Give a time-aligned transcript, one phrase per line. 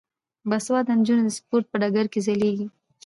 [0.49, 2.67] باسواده نجونې د سپورت په ډګر کې ځلیږي.